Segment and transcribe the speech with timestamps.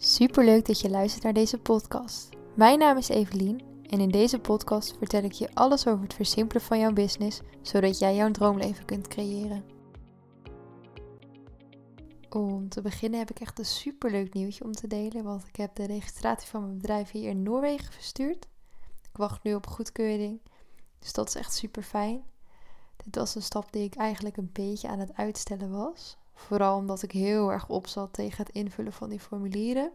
[0.00, 2.28] Superleuk dat je luistert naar deze podcast.
[2.54, 6.62] Mijn naam is Evelien en in deze podcast vertel ik je alles over het versimpelen
[6.62, 9.64] van jouw business, zodat jij jouw droomleven kunt creëren.
[12.30, 15.74] Om te beginnen heb ik echt een superleuk nieuwtje om te delen, want ik heb
[15.74, 18.48] de registratie van mijn bedrijf hier in Noorwegen verstuurd.
[19.02, 20.40] Ik wacht nu op goedkeuring,
[20.98, 22.22] dus dat is echt super fijn.
[22.96, 26.16] Dit was een stap die ik eigenlijk een beetje aan het uitstellen was.
[26.38, 29.92] Vooral omdat ik heel erg opzat tegen het invullen van die formulieren.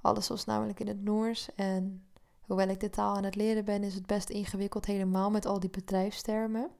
[0.00, 2.06] Alles was namelijk in het Noors en
[2.40, 5.60] hoewel ik de taal aan het leren ben, is het best ingewikkeld helemaal met al
[5.60, 6.70] die bedrijfstermen.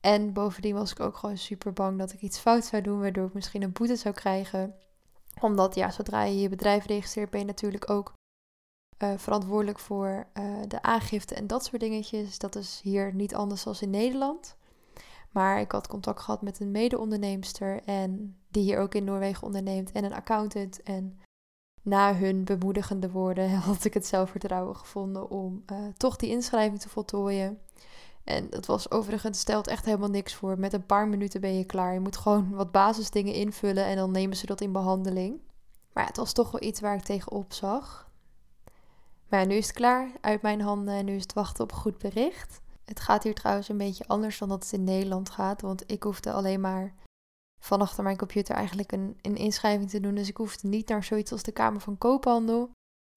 [0.00, 3.26] En bovendien was ik ook gewoon super bang dat ik iets fout zou doen, waardoor
[3.26, 4.74] ik misschien een boete zou krijgen.
[5.40, 8.12] Omdat ja, zodra je je bedrijf registreert, ben je natuurlijk ook
[8.98, 12.38] uh, verantwoordelijk voor uh, de aangifte en dat soort dingetjes.
[12.38, 14.56] Dat is hier niet anders dan in Nederland.
[15.32, 19.92] Maar ik had contact gehad met een mede-onderneemster en die hier ook in Noorwegen onderneemt
[19.92, 20.82] en een accountant.
[20.82, 21.20] En
[21.82, 26.88] na hun bemoedigende woorden had ik het zelfvertrouwen gevonden om uh, toch die inschrijving te
[26.88, 27.58] voltooien.
[28.24, 30.58] En dat was overigens stelt echt helemaal niks voor.
[30.58, 31.92] Met een paar minuten ben je klaar.
[31.92, 35.40] Je moet gewoon wat basisdingen invullen en dan nemen ze dat in behandeling.
[35.92, 38.10] Maar ja, het was toch wel iets waar ik tegenop zag.
[39.28, 41.98] Maar nu is het klaar, uit mijn handen en nu is het wachten op goed
[41.98, 42.60] bericht.
[42.92, 45.60] Het gaat hier trouwens een beetje anders dan dat het in Nederland gaat.
[45.60, 46.94] Want ik hoefde alleen maar
[47.60, 50.14] van achter mijn computer eigenlijk een, een inschrijving te doen.
[50.14, 52.70] Dus ik hoefde niet naar zoiets als de Kamer van Koophandel.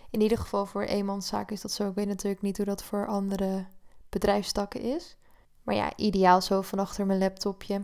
[0.10, 1.90] In ieder geval voor eenmanszaken is dat zo.
[1.90, 3.66] Ik weet natuurlijk niet hoe dat voor andere
[4.10, 5.18] bedrijfstakken is.
[5.64, 7.84] Maar ja, ideaal zo van achter mijn laptopje.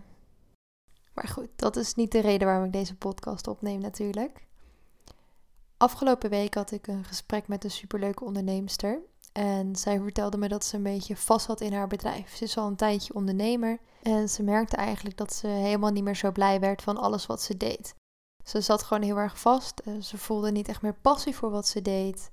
[1.14, 4.47] Maar goed, dat is niet de reden waarom ik deze podcast opneem natuurlijk.
[5.78, 9.02] Afgelopen week had ik een gesprek met een superleuke onderneemster.
[9.32, 12.36] En zij vertelde me dat ze een beetje vast had in haar bedrijf.
[12.36, 16.16] Ze is al een tijdje ondernemer en ze merkte eigenlijk dat ze helemaal niet meer
[16.16, 17.96] zo blij werd van alles wat ze deed.
[18.44, 19.82] Ze zat gewoon heel erg vast.
[20.02, 22.32] Ze voelde niet echt meer passie voor wat ze deed.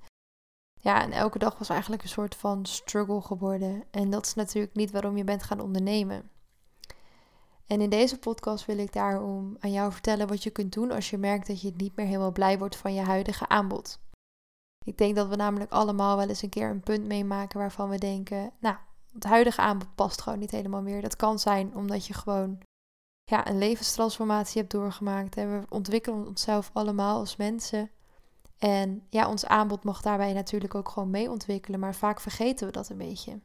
[0.81, 3.83] Ja, en elke dag was eigenlijk een soort van struggle geworden.
[3.91, 6.29] En dat is natuurlijk niet waarom je bent gaan ondernemen.
[7.67, 11.09] En in deze podcast wil ik daarom aan jou vertellen wat je kunt doen als
[11.09, 13.99] je merkt dat je niet meer helemaal blij wordt van je huidige aanbod.
[14.89, 17.97] Ik denk dat we namelijk allemaal wel eens een keer een punt meemaken waarvan we
[17.97, 18.75] denken, nou,
[19.13, 21.01] het huidige aanbod past gewoon niet helemaal meer.
[21.01, 22.59] Dat kan zijn omdat je gewoon
[23.23, 25.37] ja, een levenstransformatie hebt doorgemaakt.
[25.37, 27.91] En we ontwikkelen onszelf allemaal als mensen.
[28.57, 32.73] En ja, ons aanbod mag daarbij natuurlijk ook gewoon mee ontwikkelen, maar vaak vergeten we
[32.73, 33.39] dat een beetje.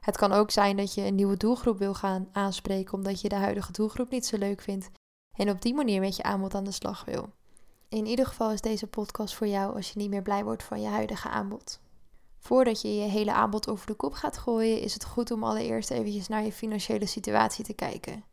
[0.00, 3.34] Het kan ook zijn dat je een nieuwe doelgroep wil gaan aanspreken omdat je de
[3.34, 4.90] huidige doelgroep niet zo leuk vindt
[5.36, 7.28] en op die manier met je aanbod aan de slag wil.
[7.88, 10.80] In ieder geval is deze podcast voor jou als je niet meer blij wordt van
[10.80, 11.80] je huidige aanbod.
[12.38, 15.90] Voordat je je hele aanbod over de kop gaat gooien, is het goed om allereerst
[15.90, 18.24] eventjes naar je financiële situatie te kijken.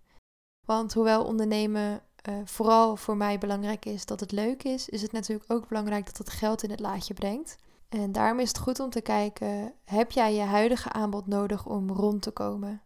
[0.66, 5.12] Want hoewel ondernemen uh, vooral voor mij belangrijk is dat het leuk is, is het
[5.12, 7.58] natuurlijk ook belangrijk dat het geld in het laadje brengt.
[7.90, 11.92] En daarom is het goed om te kijken: heb jij je huidige aanbod nodig om
[11.92, 12.82] rond te komen?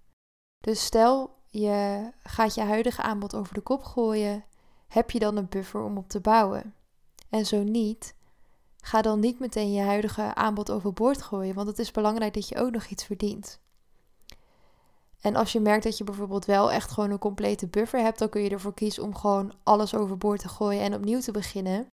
[0.57, 4.43] Dus stel je gaat je huidige aanbod over de kop gooien,
[4.89, 6.73] heb je dan een buffer om op te bouwen?
[7.29, 8.15] En zo niet,
[8.81, 12.57] ga dan niet meteen je huidige aanbod overboord gooien, want het is belangrijk dat je
[12.57, 13.59] ook nog iets verdient.
[15.21, 18.29] En als je merkt dat je bijvoorbeeld wel echt gewoon een complete buffer hebt, dan
[18.29, 21.87] kun je ervoor kiezen om gewoon alles overboord te gooien en opnieuw te beginnen.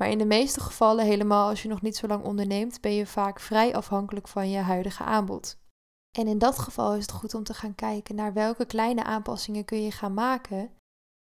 [0.00, 3.06] Maar in de meeste gevallen, helemaal als je nog niet zo lang onderneemt, ben je
[3.06, 5.58] vaak vrij afhankelijk van je huidige aanbod.
[6.18, 9.64] En in dat geval is het goed om te gaan kijken naar welke kleine aanpassingen
[9.64, 10.70] kun je gaan maken,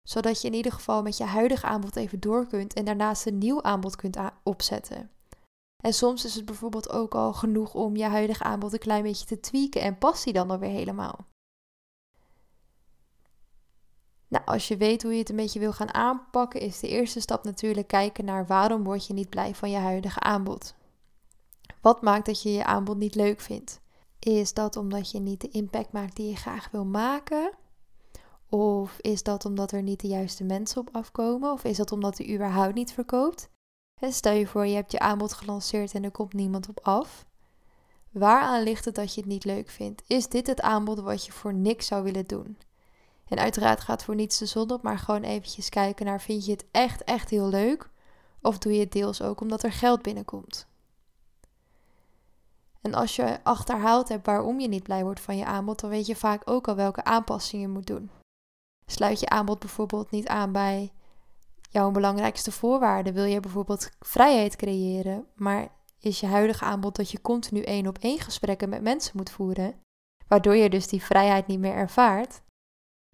[0.03, 3.37] zodat je in ieder geval met je huidige aanbod even door kunt en daarnaast een
[3.37, 5.09] nieuw aanbod kunt opzetten.
[5.83, 9.25] En soms is het bijvoorbeeld ook al genoeg om je huidige aanbod een klein beetje
[9.25, 11.25] te tweaken en past die dan alweer helemaal.
[14.27, 17.19] Nou, als je weet hoe je het een beetje wil gaan aanpakken, is de eerste
[17.19, 20.75] stap natuurlijk kijken naar waarom word je niet blij van je huidige aanbod.
[21.81, 23.81] Wat maakt dat je je aanbod niet leuk vindt?
[24.19, 27.51] Is dat omdat je niet de impact maakt die je graag wil maken?
[28.53, 31.51] Of is dat omdat er niet de juiste mensen op afkomen?
[31.51, 33.49] Of is dat omdat u überhaupt niet verkoopt?
[34.01, 37.25] Stel je voor, je hebt je aanbod gelanceerd en er komt niemand op af.
[38.11, 40.03] Waaraan ligt het dat je het niet leuk vindt?
[40.07, 42.57] Is dit het aanbod wat je voor niks zou willen doen?
[43.27, 46.51] En uiteraard gaat voor niets de zon op, maar gewoon eventjes kijken naar vind je
[46.51, 47.89] het echt, echt heel leuk?
[48.41, 50.67] Of doe je het deels ook omdat er geld binnenkomt?
[52.81, 56.05] En als je achterhaald hebt waarom je niet blij wordt van je aanbod, dan weet
[56.05, 58.09] je vaak ook al welke aanpassingen je moet doen.
[58.93, 60.91] Sluit je aanbod bijvoorbeeld niet aan bij
[61.69, 63.11] jouw belangrijkste voorwaarde?
[63.11, 65.67] Wil je bijvoorbeeld vrijheid creëren, maar
[65.99, 69.75] is je huidige aanbod dat je continu één op één gesprekken met mensen moet voeren,
[70.27, 72.41] waardoor je dus die vrijheid niet meer ervaart?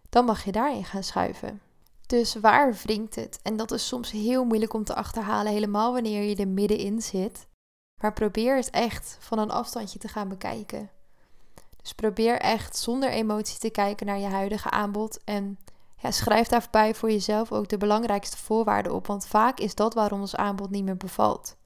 [0.09, 1.61] Dan mag je daarin gaan schuiven.
[2.07, 3.39] Dus waar wringt het?
[3.43, 7.47] En dat is soms heel moeilijk om te achterhalen, helemaal wanneer je er middenin zit.
[8.01, 10.89] Maar probeer het echt van een afstandje te gaan bekijken.
[11.81, 15.23] Dus probeer echt zonder emotie te kijken naar je huidige aanbod.
[15.23, 15.57] En
[15.97, 19.07] ja, schrijf daarbij voor jezelf ook de belangrijkste voorwaarden op.
[19.07, 21.57] Want vaak is dat waarom ons aanbod niet meer bevalt.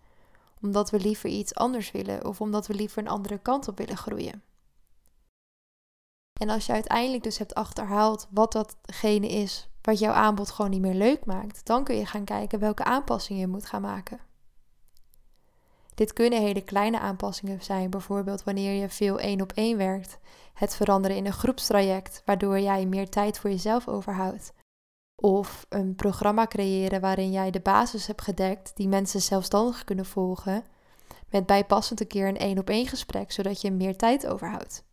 [0.62, 3.98] Omdat we liever iets anders willen of omdat we liever een andere kant op willen
[3.98, 4.44] groeien.
[6.34, 10.82] En als je uiteindelijk dus hebt achterhaald wat datgene is wat jouw aanbod gewoon niet
[10.82, 14.20] meer leuk maakt, dan kun je gaan kijken welke aanpassingen je moet gaan maken.
[15.96, 20.20] Dit kunnen hele kleine aanpassingen zijn, bijvoorbeeld wanneer je veel één op één werkt,
[20.54, 24.54] het veranderen in een groepstraject, waardoor jij meer tijd voor jezelf overhoudt.
[25.22, 30.66] Of een programma creëren waarin jij de basis hebt gedekt die mensen zelfstandig kunnen volgen,
[31.30, 34.84] met bijpassend een keer een één op één gesprek, zodat je meer tijd overhoudt.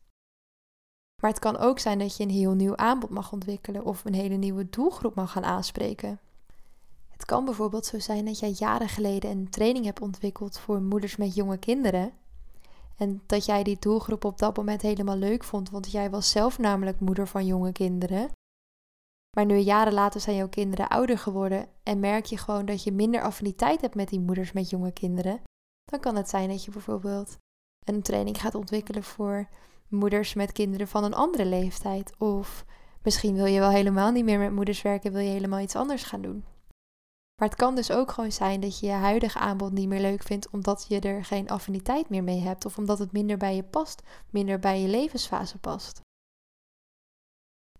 [1.23, 4.15] Maar het kan ook zijn dat je een heel nieuw aanbod mag ontwikkelen of een
[4.15, 6.21] hele nieuwe doelgroep mag gaan aanspreken.
[7.21, 11.17] Het kan bijvoorbeeld zo zijn dat jij jaren geleden een training hebt ontwikkeld voor moeders
[11.17, 12.13] met jonge kinderen.
[12.97, 16.59] En dat jij die doelgroep op dat moment helemaal leuk vond, want jij was zelf
[16.59, 18.31] namelijk moeder van jonge kinderen.
[19.37, 22.93] Maar nu jaren later zijn jouw kinderen ouder geworden en merk je gewoon dat je
[22.93, 25.41] minder affiniteit hebt met die moeders met jonge kinderen.
[25.85, 27.37] Dan kan het zijn dat je bijvoorbeeld
[27.85, 29.49] een training gaat ontwikkelen voor
[29.89, 32.13] moeders met kinderen van een andere leeftijd.
[32.19, 32.65] Of
[33.03, 36.03] misschien wil je wel helemaal niet meer met moeders werken, wil je helemaal iets anders
[36.03, 36.45] gaan doen.
[37.41, 40.23] Maar het kan dus ook gewoon zijn dat je je huidige aanbod niet meer leuk
[40.23, 43.63] vindt omdat je er geen affiniteit meer mee hebt of omdat het minder bij je
[43.63, 46.01] past, minder bij je levensfase past.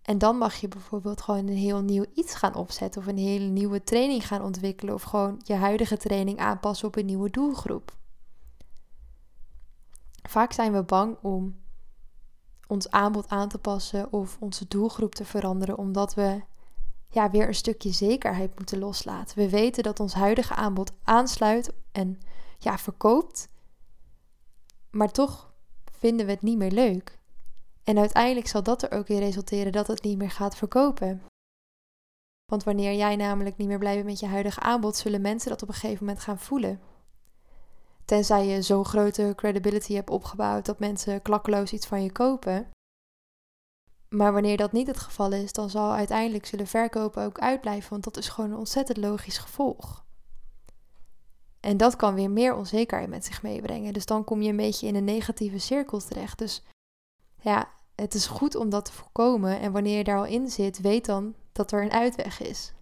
[0.01, 3.45] En dan mag je bijvoorbeeld gewoon een heel nieuw iets gaan opzetten of een hele
[3.45, 7.97] nieuwe training gaan ontwikkelen of gewoon je huidige training aanpassen op een nieuwe doelgroep.
[10.29, 11.61] Vaak zijn we bang om
[12.67, 16.41] ons aanbod aan te passen of onze doelgroep te veranderen, omdat we
[17.11, 19.37] ja, weer een stukje zekerheid moeten loslaten.
[19.37, 22.19] We weten dat ons huidige aanbod aansluit en
[22.57, 23.47] ja, verkoopt,
[24.91, 25.53] maar toch
[25.91, 27.19] vinden we het niet meer leuk.
[27.83, 31.21] En uiteindelijk zal dat er ook in resulteren dat het niet meer gaat verkopen.
[32.45, 35.61] Want wanneer jij namelijk niet meer blij bent met je huidige aanbod, zullen mensen dat
[35.61, 36.81] op een gegeven moment gaan voelen.
[38.05, 42.71] Tenzij je zo'n grote credibility hebt opgebouwd dat mensen klakkeloos iets van je kopen.
[44.15, 48.03] Maar wanneer dat niet het geval is, dan zal uiteindelijk zullen verkopen ook uitblijven, want
[48.03, 50.05] dat is gewoon een ontzettend logisch gevolg.
[51.59, 53.93] En dat kan weer meer onzekerheid met zich meebrengen.
[53.93, 56.37] Dus dan kom je een beetje in een negatieve cirkel terecht.
[56.37, 56.63] Dus
[57.41, 59.59] ja, het is goed om dat te voorkomen.
[59.59, 62.73] En wanneer je daar al in zit, weet dan dat er een uitweg is.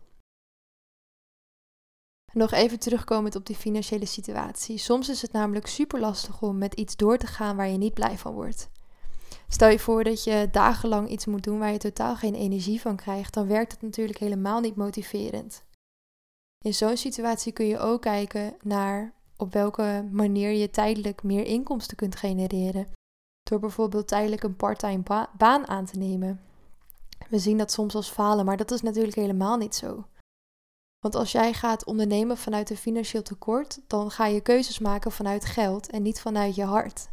[2.34, 4.78] Nog even terugkomend op die financiële situatie.
[4.78, 7.94] Soms is het namelijk super lastig om met iets door te gaan waar je niet
[7.94, 8.70] blij van wordt.
[9.51, 12.96] Stel je voor dat je dagenlang iets moet doen waar je totaal geen energie van
[12.96, 15.63] krijgt, dan werkt het natuurlijk helemaal niet motiverend.
[16.66, 21.98] In zo'n situatie kun je ook kijken naar op welke manier je tijdelijk meer inkomsten
[21.98, 22.88] kunt genereren.
[23.44, 26.42] Door bijvoorbeeld tijdelijk een parttime baan aan te nemen.
[27.30, 30.06] We zien dat soms als falen, maar dat is natuurlijk helemaal niet zo.
[31.00, 35.46] Want als jij gaat ondernemen vanuit een financieel tekort, dan ga je keuzes maken vanuit
[35.46, 37.10] geld en niet vanuit je hart.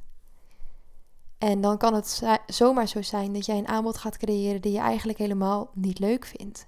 [1.39, 4.79] En dan kan het zomaar zo zijn dat jij een aanbod gaat creëren die je
[4.79, 6.67] eigenlijk helemaal niet leuk vindt.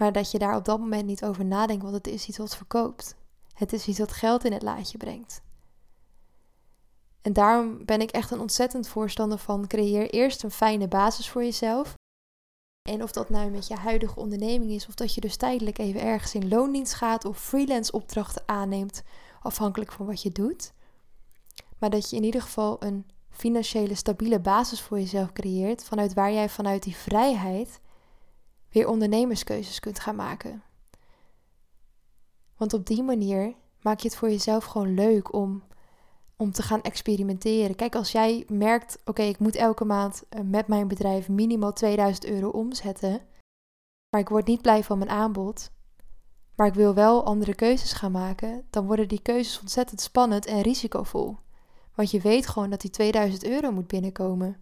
[0.00, 2.56] Maar dat je daar op dat moment niet over nadenkt, want het is iets wat
[2.56, 3.16] verkoopt.
[3.54, 5.42] Het is iets wat geld in het laadje brengt.
[7.22, 11.42] En daarom ben ik echt een ontzettend voorstander van creëer eerst een fijne basis voor
[11.42, 11.94] jezelf.
[12.88, 16.00] En of dat nou met je huidige onderneming is, of dat je dus tijdelijk even
[16.00, 19.02] ergens in loondienst gaat of freelance opdrachten aanneemt,
[19.40, 20.72] afhankelijk van wat je doet.
[21.78, 23.06] Maar dat je in ieder geval een
[23.40, 27.80] financiële stabiele basis voor jezelf creëert, vanuit waar jij vanuit die vrijheid
[28.68, 30.62] weer ondernemerskeuzes kunt gaan maken.
[32.56, 35.62] Want op die manier maak je het voor jezelf gewoon leuk om,
[36.36, 37.76] om te gaan experimenteren.
[37.76, 42.24] Kijk, als jij merkt, oké, ik moet elke maand eh, met mijn bedrijf minimaal 2000
[42.24, 43.20] euro omzetten,
[44.10, 45.70] maar ik word niet blij van mijn aanbod,
[46.56, 50.60] maar ik wil wel andere keuzes gaan maken, dan worden die keuzes ontzettend spannend en
[50.60, 51.36] risicovol.
[51.94, 54.56] Want je weet gewoon dat die 2000 euro moet binnenkomen.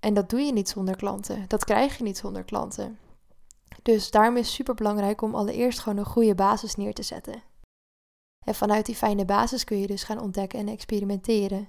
[0.00, 1.44] En dat doe je niet zonder klanten.
[1.48, 2.98] Dat krijg je niet zonder klanten.
[3.82, 7.42] Dus daarom is het super belangrijk om allereerst gewoon een goede basis neer te zetten.
[8.44, 11.68] En vanuit die fijne basis kun je dus gaan ontdekken en experimenteren.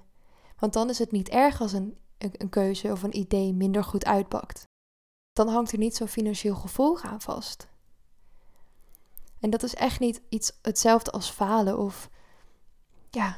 [0.60, 4.06] Want dan is het niet erg als een, een keuze of een idee minder goed
[4.06, 4.64] uitpakt.
[5.34, 7.68] Dan hangt er niet zo'n financieel gevolg aan vast.
[9.40, 12.10] En dat is echt niet iets hetzelfde als falen of
[13.10, 13.38] ja,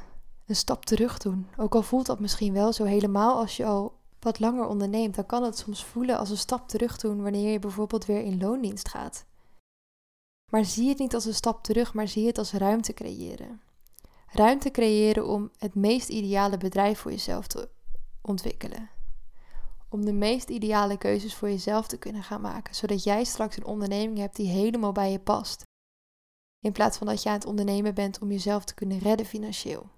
[0.49, 1.47] een stap terug doen.
[1.57, 5.25] Ook al voelt dat misschien wel zo helemaal als je al wat langer onderneemt, dan
[5.25, 8.89] kan het soms voelen als een stap terug doen wanneer je bijvoorbeeld weer in loondienst
[8.89, 9.25] gaat.
[10.51, 13.61] Maar zie het niet als een stap terug, maar zie het als ruimte creëren.
[14.27, 17.69] Ruimte creëren om het meest ideale bedrijf voor jezelf te
[18.21, 18.89] ontwikkelen.
[19.89, 23.65] Om de meest ideale keuzes voor jezelf te kunnen gaan maken, zodat jij straks een
[23.65, 25.63] onderneming hebt die helemaal bij je past.
[26.59, 29.89] In plaats van dat je aan het ondernemen bent om jezelf te kunnen redden financieel.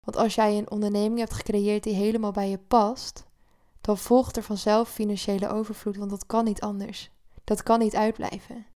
[0.00, 3.26] Want als jij een onderneming hebt gecreëerd die helemaal bij je past,
[3.80, 7.10] dan volgt er vanzelf financiële overvloed, want dat kan niet anders.
[7.44, 8.66] Dat kan niet uitblijven.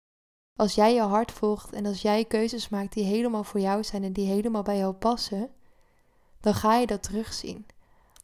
[0.58, 4.04] Als jij je hart volgt en als jij keuzes maakt die helemaal voor jou zijn
[4.04, 5.50] en die helemaal bij jou passen,
[6.40, 7.66] dan ga je dat terugzien.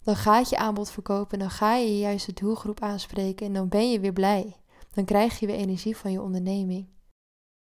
[0.02, 3.90] Dan gaat je aanbod verkopen, dan ga je je juiste doelgroep aanspreken en dan ben
[3.90, 4.56] je weer blij.
[4.90, 6.88] Dan krijg je weer energie van je onderneming.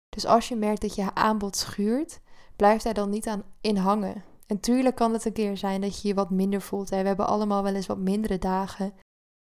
[0.10, 2.20] Dus als je merkt dat je aanbod schuurt,
[2.56, 4.24] blijf daar dan niet aan in hangen.
[4.52, 6.90] En tuurlijk kan het een keer zijn dat je je wat minder voelt.
[6.90, 8.86] We hebben allemaal wel eens wat mindere dagen.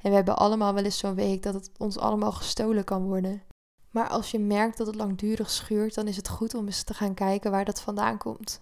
[0.02, 3.42] En we hebben allemaal wel eens zo'n week dat het ons allemaal gestolen kan worden.
[3.90, 6.94] Maar als je merkt dat het langdurig schuurt, dan is het goed om eens te
[6.94, 8.60] gaan kijken waar dat vandaan komt.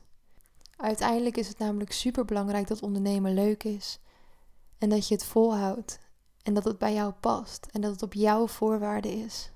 [0.76, 3.98] Uiteindelijk is het namelijk super belangrijk dat ondernemen leuk is.
[4.78, 5.98] En dat je het volhoudt.
[6.42, 7.66] En dat het bij jou past.
[7.70, 9.52] En dat het op jouw voorwaarden is.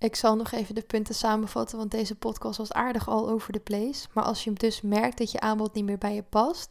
[0.00, 3.60] Ik zal nog even de punten samenvatten, want deze podcast was aardig al over de
[3.60, 4.08] place.
[4.14, 6.68] Maar als je dus merkt dat je aanbod niet meer bij je past,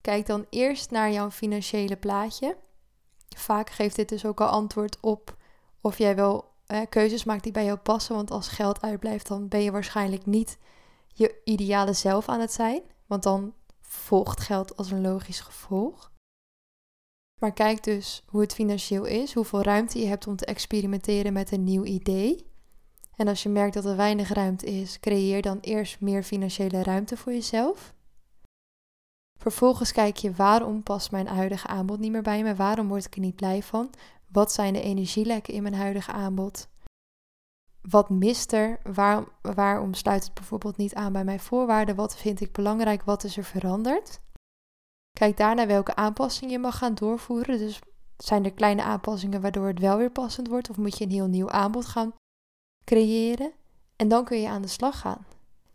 [0.00, 2.56] kijk dan eerst naar jouw financiële plaatje.
[3.36, 5.36] Vaak geeft dit dus ook al antwoord op
[5.80, 8.14] of jij wel eh, keuzes maakt die bij jou passen.
[8.14, 10.58] Want als geld uitblijft, dan ben je waarschijnlijk niet
[11.06, 12.82] je ideale zelf aan het zijn.
[13.06, 16.12] Want dan volgt geld als een logisch gevolg.
[17.40, 21.52] Maar kijk dus hoe het financieel is, hoeveel ruimte je hebt om te experimenteren met
[21.52, 22.46] een nieuw idee.
[23.16, 27.16] En als je merkt dat er weinig ruimte is, creëer dan eerst meer financiële ruimte
[27.16, 27.94] voor jezelf.
[29.38, 32.54] Vervolgens kijk je waarom past mijn huidige aanbod niet meer bij me?
[32.54, 33.90] Waarom word ik er niet blij van?
[34.28, 36.68] Wat zijn de energielekken in mijn huidige aanbod?
[37.80, 38.78] Wat mist er?
[38.82, 41.94] Waarom, waarom sluit het bijvoorbeeld niet aan bij mijn voorwaarden?
[41.94, 43.02] Wat vind ik belangrijk?
[43.02, 44.20] Wat is er veranderd?
[45.18, 47.58] Kijk daarna welke aanpassingen je mag gaan doorvoeren.
[47.58, 47.80] Dus
[48.16, 50.70] zijn er kleine aanpassingen waardoor het wel weer passend wordt?
[50.70, 52.14] Of moet je een heel nieuw aanbod gaan
[52.84, 53.52] creëren?
[53.96, 55.26] En dan kun je aan de slag gaan.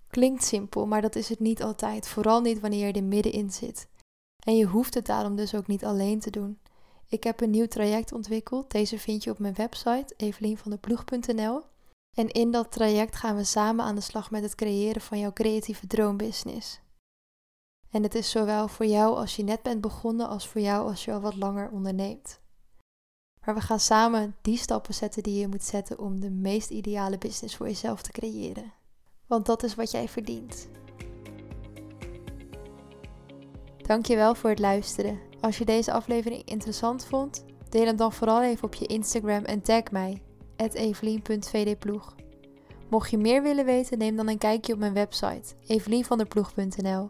[0.07, 2.07] Klinkt simpel, maar dat is het niet altijd.
[2.07, 3.87] Vooral niet wanneer je er middenin zit.
[4.45, 6.59] En je hoeft het daarom dus ook niet alleen te doen.
[7.07, 8.71] Ik heb een nieuw traject ontwikkeld.
[8.71, 11.61] Deze vind je op mijn website evelienvandeploeg.nl.
[12.17, 15.33] En in dat traject gaan we samen aan de slag met het creëren van jouw
[15.33, 16.79] creatieve droombusiness.
[17.91, 21.05] En het is zowel voor jou als je net bent begonnen als voor jou als
[21.05, 22.39] je al wat langer onderneemt.
[23.45, 27.17] Maar we gaan samen die stappen zetten die je moet zetten om de meest ideale
[27.17, 28.73] business voor jezelf te creëren.
[29.27, 30.69] Want dat is wat jij verdient.
[33.77, 35.19] Dankjewel voor het luisteren.
[35.39, 39.61] Als je deze aflevering interessant vond, deel hem dan vooral even op je Instagram en
[39.61, 40.21] tag mij,
[40.55, 42.15] evelien.vdploeg.
[42.89, 47.09] Mocht je meer willen weten, neem dan een kijkje op mijn website, evelienvanderploeg.nl.